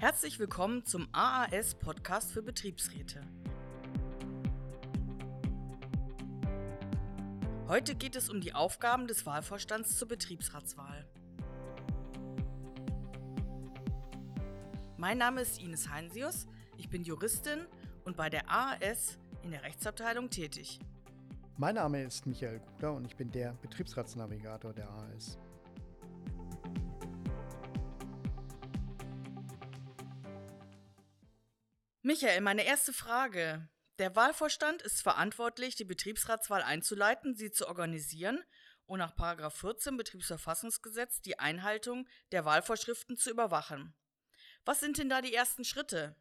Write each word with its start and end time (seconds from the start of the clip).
Herzlich 0.00 0.38
willkommen 0.38 0.86
zum 0.86 1.08
AAS 1.12 1.74
Podcast 1.74 2.32
für 2.32 2.40
Betriebsräte. 2.40 3.20
Heute 7.68 7.94
geht 7.94 8.16
es 8.16 8.30
um 8.30 8.40
die 8.40 8.54
Aufgaben 8.54 9.08
des 9.08 9.26
Wahlvorstands 9.26 9.98
zur 9.98 10.08
Betriebsratswahl. 10.08 11.06
Mein 14.96 15.18
Name 15.18 15.42
ist 15.42 15.60
Ines 15.60 15.90
Heinsius, 15.90 16.46
ich 16.78 16.88
bin 16.88 17.04
Juristin 17.04 17.66
und 18.06 18.16
bei 18.16 18.30
der 18.30 18.48
AAS 18.48 19.18
in 19.42 19.50
der 19.50 19.64
Rechtsabteilung 19.64 20.30
tätig. 20.30 20.80
Mein 21.58 21.74
Name 21.74 22.04
ist 22.04 22.26
Michael 22.26 22.60
Guder 22.60 22.94
und 22.94 23.04
ich 23.04 23.18
bin 23.18 23.30
der 23.32 23.52
Betriebsratsnavigator 23.60 24.72
der 24.72 24.88
AAS. 24.88 25.38
Michael, 32.02 32.40
meine 32.40 32.64
erste 32.64 32.94
Frage. 32.94 33.68
Der 33.98 34.16
Wahlvorstand 34.16 34.80
ist 34.80 35.02
verantwortlich, 35.02 35.74
die 35.74 35.84
Betriebsratswahl 35.84 36.62
einzuleiten, 36.62 37.34
sie 37.34 37.50
zu 37.50 37.68
organisieren 37.68 38.42
und 38.86 39.00
nach 39.00 39.12
14 39.52 39.98
Betriebsverfassungsgesetz 39.98 41.20
die 41.20 41.38
Einhaltung 41.38 42.08
der 42.32 42.46
Wahlvorschriften 42.46 43.18
zu 43.18 43.30
überwachen. 43.30 43.94
Was 44.64 44.80
sind 44.80 44.96
denn 44.96 45.10
da 45.10 45.20
die 45.20 45.34
ersten 45.34 45.62
Schritte? 45.62 46.16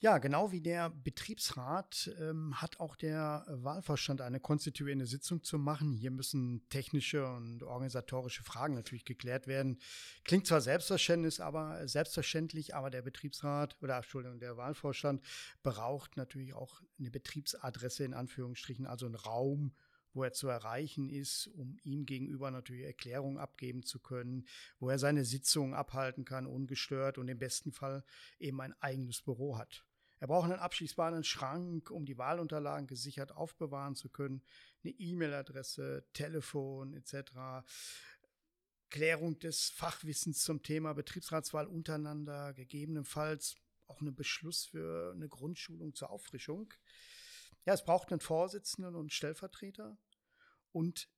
Ja, 0.00 0.18
genau 0.18 0.52
wie 0.52 0.60
der 0.60 0.90
Betriebsrat 0.90 2.08
ähm, 2.20 2.60
hat 2.62 2.78
auch 2.78 2.94
der 2.94 3.44
Wahlvorstand 3.48 4.20
eine 4.20 4.38
konstituierende 4.38 5.06
Sitzung 5.06 5.42
zu 5.42 5.58
machen. 5.58 5.96
Hier 5.96 6.12
müssen 6.12 6.62
technische 6.68 7.26
und 7.26 7.64
organisatorische 7.64 8.44
Fragen 8.44 8.74
natürlich 8.74 9.04
geklärt 9.04 9.48
werden. 9.48 9.80
Klingt 10.22 10.46
zwar 10.46 10.60
selbstverständlich, 10.60 11.42
aber 11.42 11.88
selbstverständlich, 11.88 12.76
aber 12.76 12.90
der 12.90 13.02
Betriebsrat 13.02 13.76
oder 13.82 13.96
Entschuldigung, 13.96 14.38
der 14.38 14.56
Wahlvorstand 14.56 15.20
braucht 15.64 16.16
natürlich 16.16 16.54
auch 16.54 16.80
eine 17.00 17.10
Betriebsadresse 17.10 18.04
in 18.04 18.14
Anführungsstrichen, 18.14 18.86
also 18.86 19.06
einen 19.06 19.16
Raum, 19.16 19.72
wo 20.18 20.24
er 20.24 20.32
zu 20.32 20.48
erreichen 20.48 21.08
ist, 21.08 21.46
um 21.54 21.78
ihm 21.84 22.04
gegenüber 22.04 22.50
natürlich 22.50 22.84
Erklärungen 22.84 23.38
abgeben 23.38 23.84
zu 23.84 24.00
können, 24.00 24.48
wo 24.80 24.90
er 24.90 24.98
seine 24.98 25.24
Sitzungen 25.24 25.74
abhalten 25.74 26.24
kann, 26.24 26.46
ungestört 26.46 27.18
und 27.18 27.28
im 27.28 27.38
besten 27.38 27.70
Fall 27.70 28.04
eben 28.40 28.60
ein 28.60 28.74
eigenes 28.80 29.22
Büro 29.22 29.56
hat. 29.56 29.86
Er 30.18 30.26
braucht 30.26 30.50
einen 30.50 30.58
abschließbaren 30.58 31.22
Schrank, 31.22 31.92
um 31.92 32.04
die 32.04 32.18
Wahlunterlagen 32.18 32.88
gesichert 32.88 33.30
aufbewahren 33.30 33.94
zu 33.94 34.08
können, 34.08 34.42
eine 34.82 34.92
E-Mail-Adresse, 34.92 36.04
Telefon 36.12 36.94
etc. 36.94 37.64
Klärung 38.90 39.38
des 39.38 39.70
Fachwissens 39.70 40.42
zum 40.42 40.64
Thema 40.64 40.94
Betriebsratswahl 40.94 41.68
untereinander, 41.68 42.54
gegebenenfalls 42.54 43.54
auch 43.86 44.00
einen 44.00 44.16
Beschluss 44.16 44.64
für 44.64 45.12
eine 45.14 45.28
Grundschulung 45.28 45.94
zur 45.94 46.10
Auffrischung. 46.10 46.74
Ja, 47.64 47.74
es 47.74 47.84
braucht 47.84 48.10
einen 48.10 48.20
Vorsitzenden 48.20 48.94
und 48.94 49.02
einen 49.02 49.10
Stellvertreter. 49.10 49.98
Und 50.78 51.08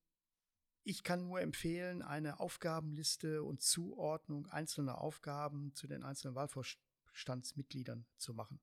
ich 0.85 1.03
kann 1.03 1.27
nur 1.27 1.43
empfehlen, 1.43 2.01
eine 2.01 2.41
Aufgabenliste 2.41 3.43
und 3.43 3.61
Zuordnung 3.61 4.47
einzelner 4.47 5.03
Aufgaben 5.03 5.75
zu 5.75 5.87
den 5.87 6.03
einzelnen 6.03 6.35
Wahlvorstandsmitgliedern 6.35 8.07
zu 8.17 8.33
machen. 8.33 8.59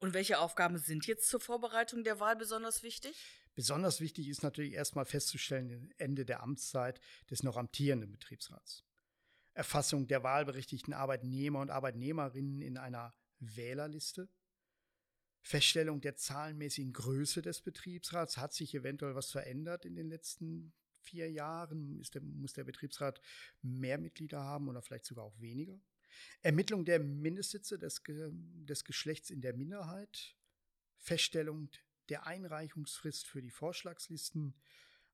Und 0.00 0.12
welche 0.12 0.40
Aufgaben 0.40 0.78
sind 0.78 1.06
jetzt 1.06 1.28
zur 1.28 1.38
Vorbereitung 1.38 2.02
der 2.02 2.18
Wahl 2.18 2.34
besonders 2.34 2.82
wichtig? 2.82 3.24
Besonders 3.54 4.00
wichtig 4.00 4.26
ist 4.26 4.42
natürlich 4.42 4.72
erstmal 4.72 5.04
festzustellen, 5.04 5.94
Ende 5.96 6.24
der 6.24 6.42
Amtszeit 6.42 7.00
des 7.30 7.44
noch 7.44 7.56
amtierenden 7.56 8.10
Betriebsrats. 8.10 8.84
Erfassung 9.52 10.08
der 10.08 10.24
wahlberechtigten 10.24 10.92
Arbeitnehmer 10.92 11.60
und 11.60 11.70
Arbeitnehmerinnen 11.70 12.62
in 12.62 12.78
einer 12.78 13.14
Wählerliste, 13.38 14.28
Feststellung 15.42 16.00
der 16.00 16.16
zahlenmäßigen 16.16 16.92
Größe 16.92 17.42
des 17.42 17.62
Betriebsrats. 17.62 18.36
Hat 18.36 18.52
sich 18.52 18.74
eventuell 18.74 19.14
was 19.14 19.30
verändert 19.30 19.84
in 19.84 19.96
den 19.96 20.08
letzten 20.08 20.72
vier 21.00 21.30
Jahren? 21.30 22.02
Der, 22.14 22.22
muss 22.22 22.52
der 22.52 22.64
Betriebsrat 22.64 23.20
mehr 23.62 23.98
Mitglieder 23.98 24.42
haben 24.42 24.68
oder 24.68 24.82
vielleicht 24.82 25.06
sogar 25.06 25.24
auch 25.24 25.40
weniger? 25.40 25.80
Ermittlung 26.42 26.84
der 26.84 27.00
Mindestsitze 27.00 27.78
des, 27.78 28.02
des 28.06 28.84
Geschlechts 28.84 29.30
in 29.30 29.40
der 29.40 29.54
Minderheit, 29.54 30.36
Feststellung 30.98 31.70
der 32.08 32.26
Einreichungsfrist 32.26 33.26
für 33.26 33.40
die 33.40 33.50
Vorschlagslisten, 33.50 34.54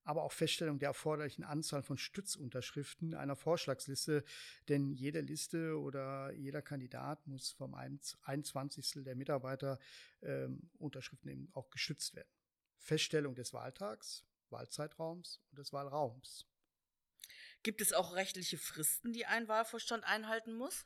aber 0.07 0.23
auch 0.23 0.31
Feststellung 0.31 0.79
der 0.79 0.89
erforderlichen 0.89 1.43
Anzahl 1.43 1.83
von 1.83 1.97
Stützunterschriften 1.97 3.13
einer 3.13 3.35
Vorschlagsliste, 3.35 4.23
denn 4.69 4.93
jede 4.93 5.19
Liste 5.19 5.77
oder 5.77 6.31
jeder 6.31 6.61
Kandidat 6.61 7.27
muss 7.27 7.51
vom 7.51 7.75
21. 7.75 9.03
der 9.03 9.15
Mitarbeiter 9.15 9.79
ähm, 10.21 10.69
Unterschriften 10.77 11.29
eben 11.29 11.49
auch 11.51 11.69
gestützt 11.69 12.15
werden. 12.15 12.29
Feststellung 12.77 13.35
des 13.35 13.53
Wahltags, 13.53 14.25
Wahlzeitraums 14.49 15.41
und 15.51 15.59
des 15.59 15.73
Wahlraums. 15.73 16.45
Gibt 17.61 17.81
es 17.81 17.91
auch 17.91 18.15
rechtliche 18.15 18.57
Fristen, 18.57 19.11
die 19.11 19.25
ein 19.25 19.49
Wahlvorstand 19.49 20.05
einhalten 20.05 20.53
muss? 20.53 20.85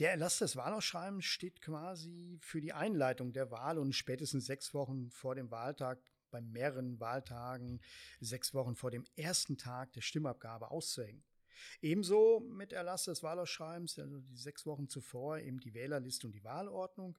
Der 0.00 0.10
Erlass 0.10 0.38
des 0.38 0.56
Wahlausschreibens 0.56 1.24
steht 1.24 1.62
quasi 1.62 2.38
für 2.42 2.60
die 2.60 2.74
Einleitung 2.74 3.32
der 3.32 3.50
Wahl 3.50 3.78
und 3.78 3.94
spätestens 3.94 4.44
sechs 4.44 4.74
Wochen 4.74 5.10
vor 5.10 5.34
dem 5.34 5.50
Wahltag 5.50 6.02
bei 6.30 6.40
mehreren 6.40 7.00
Wahltagen 7.00 7.80
sechs 8.20 8.54
Wochen 8.54 8.76
vor 8.76 8.90
dem 8.90 9.04
ersten 9.16 9.58
Tag 9.58 9.92
der 9.92 10.00
Stimmabgabe 10.00 10.70
auszuhängen. 10.70 11.24
Ebenso 11.82 12.40
mit 12.40 12.72
Erlass 12.72 13.04
des 13.04 13.22
Wahlausschreibens, 13.22 13.98
also 13.98 14.20
die 14.20 14.36
sechs 14.36 14.64
Wochen 14.66 14.88
zuvor, 14.88 15.38
eben 15.38 15.60
die 15.60 15.74
Wählerliste 15.74 16.26
und 16.26 16.32
die 16.32 16.44
Wahlordnung 16.44 17.18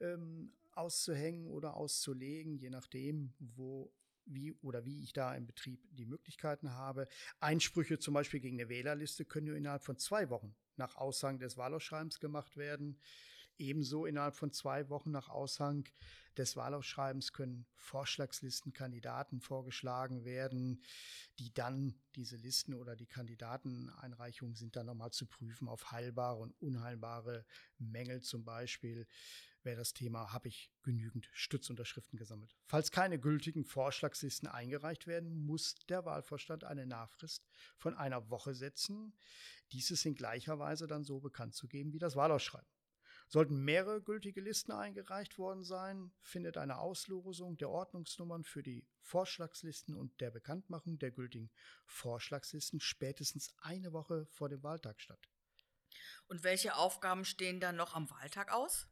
ähm, 0.00 0.52
auszuhängen 0.72 1.46
oder 1.46 1.76
auszulegen, 1.76 2.56
je 2.56 2.70
nachdem, 2.70 3.34
wo 3.38 3.92
wie 4.26 4.52
oder 4.62 4.84
wie 4.84 5.02
ich 5.02 5.12
da 5.12 5.34
im 5.34 5.46
Betrieb 5.46 5.80
die 5.90 6.06
Möglichkeiten 6.06 6.72
habe. 6.72 7.08
Einsprüche 7.40 7.98
zum 7.98 8.14
Beispiel 8.14 8.40
gegen 8.40 8.58
eine 8.58 8.68
Wählerliste 8.68 9.24
können 9.24 9.48
nur 9.48 9.56
innerhalb 9.56 9.84
von 9.84 9.98
zwei 9.98 10.30
Wochen 10.30 10.54
nach 10.76 10.96
Aushang 10.96 11.38
des 11.38 11.56
Wahlausschreibens 11.56 12.20
gemacht 12.20 12.56
werden. 12.56 12.98
Ebenso 13.58 14.06
innerhalb 14.06 14.34
von 14.34 14.52
zwei 14.52 14.88
Wochen 14.88 15.10
nach 15.10 15.28
Aushang 15.28 15.84
des 16.36 16.56
Wahlausschreibens 16.56 17.32
können 17.32 17.66
Vorschlagslistenkandidaten 17.76 19.40
vorgeschlagen 19.40 20.24
werden, 20.24 20.82
die 21.38 21.52
dann 21.54 21.94
diese 22.16 22.36
Listen 22.36 22.74
oder 22.74 22.96
die 22.96 23.06
Kandidateneinreichungen 23.06 24.56
sind 24.56 24.76
dann 24.76 24.86
nochmal 24.86 25.12
zu 25.12 25.26
prüfen 25.26 25.68
auf 25.68 25.92
heilbare 25.92 26.40
und 26.40 26.60
unheilbare 26.60 27.44
Mängel 27.78 28.22
zum 28.22 28.44
Beispiel 28.44 29.06
wäre 29.64 29.76
das 29.76 29.94
Thema, 29.94 30.32
habe 30.32 30.48
ich 30.48 30.70
genügend 30.82 31.28
Stützunterschriften 31.32 32.18
gesammelt. 32.18 32.54
Falls 32.66 32.90
keine 32.90 33.18
gültigen 33.18 33.64
Vorschlagslisten 33.64 34.48
eingereicht 34.48 35.06
werden, 35.06 35.46
muss 35.46 35.74
der 35.88 36.04
Wahlvorstand 36.04 36.64
eine 36.64 36.86
Nachfrist 36.86 37.46
von 37.78 37.94
einer 37.94 38.28
Woche 38.30 38.54
setzen. 38.54 39.14
Dieses 39.72 40.04
in 40.04 40.14
gleicher 40.14 40.58
Weise 40.58 40.86
dann 40.86 41.04
so 41.04 41.20
bekannt 41.20 41.54
zu 41.54 41.66
geben 41.66 41.92
wie 41.92 41.98
das 41.98 42.16
Wahlausschreiben. 42.16 42.68
Sollten 43.28 43.64
mehrere 43.64 44.00
gültige 44.00 44.40
Listen 44.40 44.72
eingereicht 44.72 45.38
worden 45.38 45.64
sein, 45.64 46.12
findet 46.20 46.56
eine 46.56 46.78
Auslosung 46.78 47.56
der 47.56 47.70
Ordnungsnummern 47.70 48.44
für 48.44 48.62
die 48.62 48.86
Vorschlagslisten 49.00 49.94
und 49.94 50.20
der 50.20 50.30
Bekanntmachung 50.30 50.98
der 50.98 51.10
gültigen 51.10 51.50
Vorschlagslisten 51.86 52.80
spätestens 52.80 53.54
eine 53.58 53.92
Woche 53.92 54.26
vor 54.26 54.48
dem 54.48 54.62
Wahltag 54.62 55.00
statt. 55.00 55.28
Und 56.26 56.42
welche 56.44 56.76
Aufgaben 56.76 57.24
stehen 57.24 57.60
dann 57.60 57.76
noch 57.76 57.94
am 57.94 58.10
Wahltag 58.10 58.52
aus? 58.52 58.88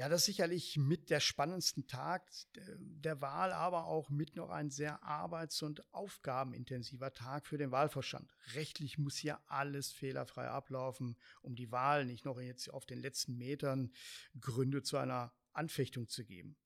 Ja, 0.00 0.08
das 0.08 0.22
ist 0.22 0.26
sicherlich 0.26 0.78
mit 0.78 1.10
der 1.10 1.20
spannendsten 1.20 1.86
Tag 1.86 2.26
der 2.54 3.20
Wahl, 3.20 3.52
aber 3.52 3.84
auch 3.84 4.08
mit 4.08 4.34
noch 4.34 4.48
ein 4.48 4.70
sehr 4.70 5.02
arbeits- 5.02 5.60
und 5.60 5.84
aufgabenintensiver 5.92 7.12
Tag 7.12 7.46
für 7.46 7.58
den 7.58 7.70
Wahlvorstand. 7.70 8.34
Rechtlich 8.54 8.96
muss 8.96 9.18
hier 9.18 9.38
alles 9.46 9.92
fehlerfrei 9.92 10.48
ablaufen, 10.48 11.18
um 11.42 11.54
die 11.54 11.70
Wahl 11.70 12.06
nicht 12.06 12.24
noch 12.24 12.40
jetzt 12.40 12.70
auf 12.70 12.86
den 12.86 12.98
letzten 12.98 13.36
Metern 13.36 13.92
Gründe 14.40 14.82
zu 14.82 14.96
einer 14.96 15.34
Anfechtung 15.52 16.08
zu 16.08 16.24
geben. 16.24 16.56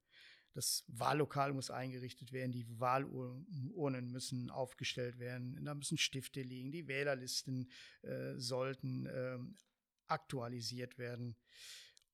Das 0.52 0.84
Wahllokal 0.86 1.54
muss 1.54 1.72
eingerichtet 1.72 2.30
werden, 2.30 2.52
die 2.52 2.78
Wahlurnen 2.78 4.12
müssen 4.12 4.48
aufgestellt 4.48 5.18
werden, 5.18 5.58
da 5.64 5.74
müssen 5.74 5.98
Stifte 5.98 6.40
liegen, 6.40 6.70
die 6.70 6.86
Wählerlisten 6.86 7.68
äh, 8.02 8.34
sollten 8.36 9.06
äh, 9.06 9.38
aktualisiert 10.06 10.98
werden. 10.98 11.34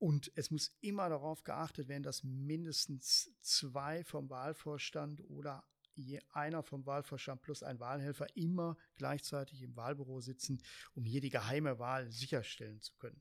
Und 0.01 0.33
es 0.35 0.51
muss 0.51 0.75
immer 0.81 1.11
darauf 1.11 1.45
geachtet 1.45 1.89
werden, 1.89 2.03
dass 2.03 2.25
mindestens 2.25 3.31
zwei 3.43 4.03
vom 4.03 4.31
Wahlvorstand 4.31 5.21
oder 5.29 5.63
je 5.95 6.21
einer 6.31 6.63
vom 6.63 6.87
Wahlvorstand 6.87 7.43
plus 7.43 7.63
ein 7.63 7.81
Wahlhelfer 7.81 8.27
immer 8.35 8.79
gleichzeitig 8.97 9.61
im 9.61 9.77
Wahlbüro 9.77 10.23
sitzen, 10.23 10.63
um 10.95 11.05
hier 11.05 11.21
die 11.21 11.29
geheime 11.29 11.79
Wahl 11.79 12.11
sicherstellen 12.11 12.81
zu 12.81 12.95
können. 12.95 13.21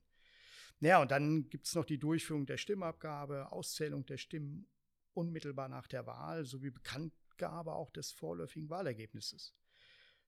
Naja, 0.79 1.01
und 1.01 1.11
dann 1.11 1.49
gibt 1.49 1.67
es 1.67 1.75
noch 1.75 1.83
die 1.83 1.99
Durchführung 1.99 2.45
der 2.45 2.55
Stimmabgabe, 2.55 3.51
Auszählung 3.51 4.05
der 4.05 4.17
Stimmen 4.17 4.65
unmittelbar 5.13 5.67
nach 5.67 5.87
der 5.87 6.05
Wahl 6.05 6.45
sowie 6.45 6.69
Bekanntgabe 6.69 7.73
auch 7.73 7.91
des 7.91 8.13
vorläufigen 8.13 8.69
Wahlergebnisses. 8.69 9.53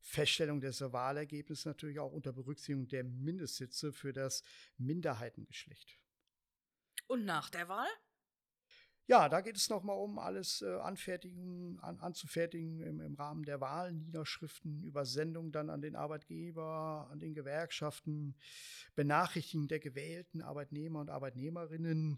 Feststellung 0.02 0.60
des 0.60 0.82
Wahlergebnisses 0.82 1.64
natürlich 1.64 2.00
auch 2.00 2.12
unter 2.12 2.34
Berücksichtigung 2.34 2.90
der 2.90 3.06
Mindestsitze 3.06 3.94
für 3.94 4.12
das 4.12 4.44
Minderheitengeschlecht. 4.78 5.98
Und 7.12 7.26
nach 7.26 7.50
der 7.50 7.68
Wahl? 7.68 7.90
Ja, 9.06 9.28
da 9.28 9.42
geht 9.42 9.58
es 9.58 9.68
nochmal 9.68 9.98
um 9.98 10.18
alles 10.18 10.62
äh, 10.62 10.78
anfertigen, 10.78 11.78
an, 11.82 12.00
anzufertigen 12.00 12.80
im, 12.80 13.02
im, 13.02 13.16
Rahmen 13.16 13.44
der 13.44 13.60
Wahlniederschriften, 13.60 14.86
Übersendung 14.86 15.52
dann 15.52 15.70
an 15.70 15.82
den 15.82 15.98
Arbeitgeber, 15.98 17.10
an 17.12 17.20
den 17.20 17.34
Gewerkschaften, 17.34 18.38
Benachrichtigung 18.96 19.68
der 19.68 19.82
gewählten 19.82 20.42
Arbeitnehmer 20.42 21.02
und 21.02 21.10
Arbeitnehmerinnen, 21.10 22.18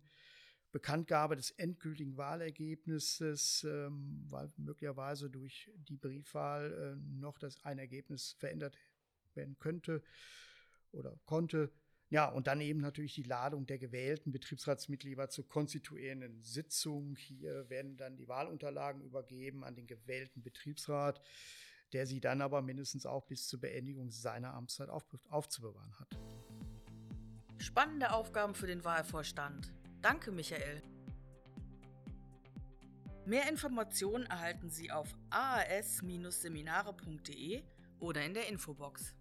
Bekanntgabe 0.71 1.37
des 1.37 1.49
endgültigen 1.49 2.15
Wahlergebnisses, 2.15 3.63
ähm, 3.63 4.27
weil 4.29 4.53
möglicherweise 4.57 5.31
durch 5.31 5.71
die 5.75 5.97
Briefwahl 5.97 6.71
äh, 6.71 7.19
noch 7.19 7.39
das 7.39 7.63
ein 7.65 7.79
Ergebnis 7.79 8.35
verändert 8.37 8.77
werden 9.33 9.57
könnte 9.57 10.03
oder 10.91 11.17
konnte. 11.25 11.71
Ja, 12.13 12.29
und 12.29 12.45
dann 12.45 12.61
eben 12.61 12.79
natürlich 12.79 13.15
die 13.15 13.23
Ladung 13.23 13.65
der 13.65 13.79
gewählten 13.79 14.31
Betriebsratsmitglieder 14.31 15.29
zur 15.29 15.47
konstituierenden 15.47 16.43
Sitzung. 16.43 17.15
Hier 17.15 17.67
werden 17.71 17.97
dann 17.97 18.17
die 18.17 18.27
Wahlunterlagen 18.27 19.01
übergeben 19.01 19.63
an 19.63 19.73
den 19.73 19.87
gewählten 19.87 20.43
Betriebsrat, 20.43 21.19
der 21.91 22.05
sie 22.05 22.19
dann 22.19 22.43
aber 22.43 22.61
mindestens 22.61 23.07
auch 23.07 23.25
bis 23.25 23.47
zur 23.47 23.61
Beendigung 23.61 24.11
seiner 24.11 24.53
Amtszeit 24.53 24.89
auf, 24.89 25.03
aufzubewahren 25.27 25.99
hat. 25.99 26.19
Spannende 27.57 28.11
Aufgaben 28.11 28.53
für 28.53 28.67
den 28.67 28.83
Wahlvorstand. 28.83 29.73
Danke, 30.03 30.31
Michael. 30.31 30.83
Mehr 33.25 33.49
Informationen 33.49 34.27
erhalten 34.27 34.69
Sie 34.69 34.91
auf 34.91 35.17
aas-seminare.de 35.31 37.63
oder 37.99 38.23
in 38.23 38.35
der 38.35 38.49
Infobox. 38.49 39.15